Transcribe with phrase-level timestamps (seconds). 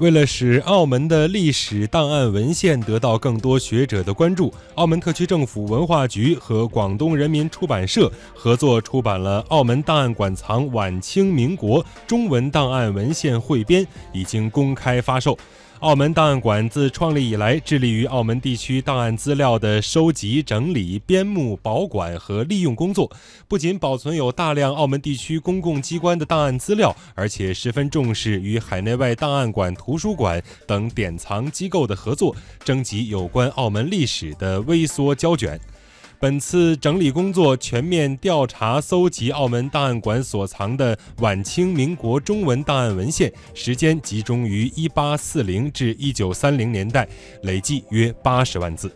[0.00, 15.36] 为了使澳门的历史档案文献得到更多学者的关注，澳门特区政府文化局和广东人民出版社合作出版了《澳门档案馆藏晚清民国中文档案文献汇编》，已经公开发售。
[15.80, 23.10] 澳门档案馆自创立以来，致力于澳门地区档案资料的收集、整理、编目、保管和利用工作。
[23.48, 35.58] 不仅保存有大量澳门地区公共机关的档案资料，而且十分重视与海内外档案馆、图书馆等典藏机构的合作，征集有关澳门历史的微缩胶卷。
[36.20, 47.08] 本次整理工作全面调查搜集澳门档案馆所藏的晚清民国中文档案文献，时间集中于一八四零至一九三零年代，
[47.44, 48.94] 累计约八十万字。